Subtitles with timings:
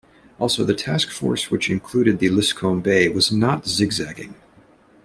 [0.39, 4.33] Also, the task force which included the "Liscome Bay" was not zigzagging.